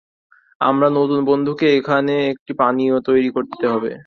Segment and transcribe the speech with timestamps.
[0.61, 3.91] আমার নতুন বন্ধুকে এখানে একটি পানীয় তৈরি করতে হবে।